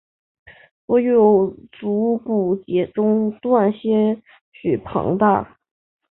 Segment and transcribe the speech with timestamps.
[0.87, 4.19] 所有足股节中段些
[4.51, 5.59] 许膨大。